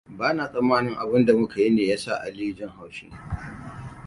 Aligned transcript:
Bana 0.19 0.43
tsammanin 0.51 0.95
abinda 1.03 1.31
muka 1.39 1.57
yi 1.63 1.69
ne 1.71 1.83
ya 1.87 1.97
sa 1.97 2.15
Aliyu 2.21 2.55
jin 2.55 2.69
haushi. 2.69 3.09